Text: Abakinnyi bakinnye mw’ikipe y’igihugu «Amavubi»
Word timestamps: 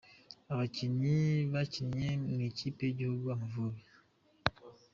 Abakinnyi 0.51 1.19
bakinnye 1.53 2.09
mw’ikipe 2.35 2.81
y’igihugu 2.85 3.25
«Amavubi» 3.35 3.81